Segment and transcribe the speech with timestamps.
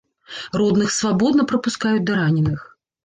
[0.61, 2.69] Родных свабодна прапускаюць да раненых.